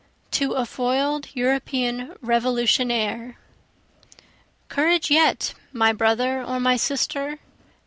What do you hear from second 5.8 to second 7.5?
brother or my sister!